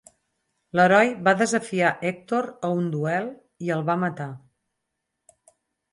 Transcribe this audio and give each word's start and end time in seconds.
L'heroi 0.77 1.11
va 1.27 1.33
desafiar 1.41 1.91
Hèctor 2.11 2.49
a 2.69 2.73
un 2.79 2.89
duel 2.97 3.31
i 3.67 3.73
el 3.77 3.87
va 3.91 4.01
matar. 4.05 4.31